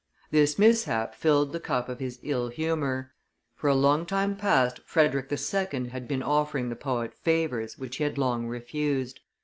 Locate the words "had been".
5.89-6.23